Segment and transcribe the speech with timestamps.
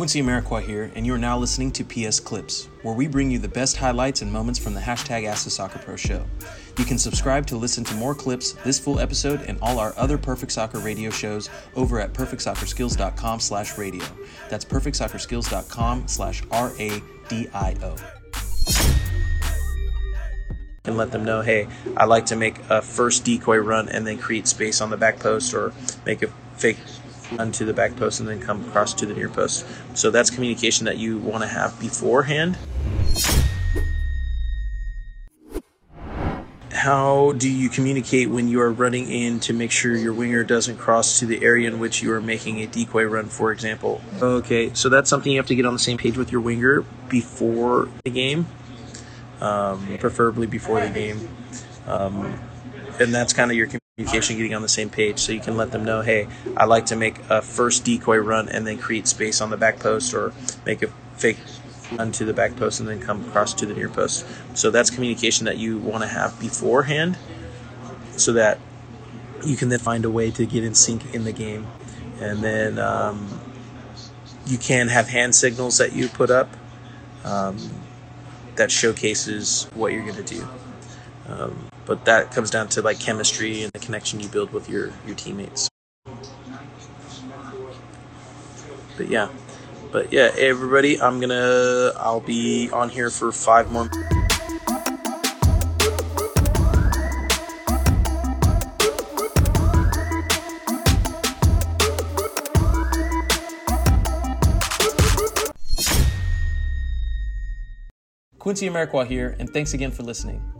[0.00, 3.38] Quincy Amarikwa here, and you are now listening to PS Clips, where we bring you
[3.38, 6.24] the best highlights and moments from the hashtag Ask the Soccer Pro show.
[6.78, 10.16] You can subscribe to listen to more clips, this full episode, and all our other
[10.16, 14.06] Perfect Soccer radio shows over at perfectsoccerskills.com slash radio.
[14.48, 17.96] That's perfectsoccerskills.com slash R-A-D-I-O.
[20.86, 24.16] And let them know, hey, I like to make a first decoy run and then
[24.16, 25.74] create space on the back post or
[26.06, 26.78] make a fake
[27.32, 29.66] run to the back post and then come across to the near post.
[29.94, 32.56] So that's communication that you want to have beforehand.
[36.72, 40.78] How do you communicate when you are running in to make sure your winger doesn't
[40.78, 44.00] cross to the area in which you are making a decoy run, for example?
[44.22, 46.84] Okay, so that's something you have to get on the same page with your winger
[47.10, 48.46] before the game,
[49.42, 51.28] um, preferably before the game.
[51.86, 52.40] Um,
[52.98, 53.66] and that's kind of your
[54.04, 56.96] getting on the same page so you can let them know hey i like to
[56.96, 60.32] make a first decoy run and then create space on the back post or
[60.64, 61.38] make a fake
[61.92, 64.26] run to the back post and then come across to the near post.
[64.54, 67.18] So that's communication that you want to have beforehand
[68.12, 68.58] so that
[69.44, 71.66] you can then find a way to get in sync in the game.
[72.20, 73.40] And then um,
[74.46, 76.48] you can have hand signals that you put up
[77.24, 77.56] um,
[78.56, 80.48] that showcases what you're going to do.
[81.28, 84.92] Um, but that comes down to like chemistry and the connection you build with your
[85.06, 85.68] your teammates.
[88.96, 89.28] But yeah,
[89.92, 93.88] but yeah, everybody, I'm gonna I'll be on here for five more.
[108.38, 110.59] Quincy Amarikwa here, and thanks again for listening.